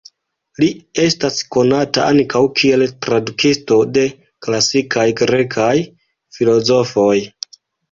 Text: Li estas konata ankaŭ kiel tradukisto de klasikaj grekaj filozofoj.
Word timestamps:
Li 0.61 0.69
estas 1.01 1.35
konata 1.55 2.05
ankaŭ 2.13 2.41
kiel 2.61 2.87
tradukisto 3.07 3.79
de 3.99 4.07
klasikaj 4.49 5.07
grekaj 5.23 5.71
filozofoj. 6.41 7.17